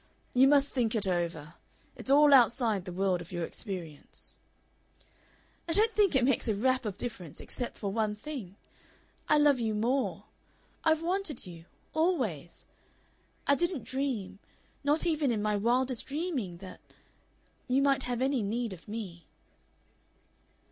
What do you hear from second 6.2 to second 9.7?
makes a rap of difference, except for one thing. I love